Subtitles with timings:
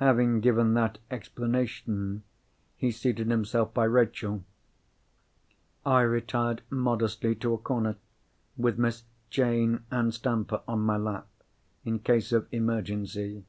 [0.00, 2.24] Having given that explanation,
[2.76, 4.44] he seated himself by Rachel.
[5.86, 11.26] I retired modestly to a corner—with Miss Jane Ann Stamper on my lap,
[11.86, 13.46] in case of emergency.